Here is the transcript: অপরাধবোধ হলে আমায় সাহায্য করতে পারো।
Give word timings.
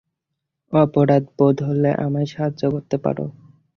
অপরাধবোধ 0.73 1.57
হলে 1.67 1.89
আমায় 2.05 2.29
সাহায্য 2.33 2.61
করতে 2.73 2.97
পারো। 3.03 3.25